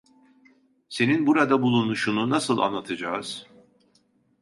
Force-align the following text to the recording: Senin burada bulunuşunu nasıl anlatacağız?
Senin 0.89 1.27
burada 1.27 1.61
bulunuşunu 1.61 2.29
nasıl 2.29 2.57
anlatacağız? 2.57 3.47